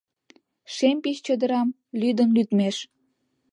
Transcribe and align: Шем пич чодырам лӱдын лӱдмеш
Шем 0.73 0.97
пич 1.03 1.17
чодырам 1.25 1.67
лӱдын 1.99 2.29
лӱдмеш 2.35 2.77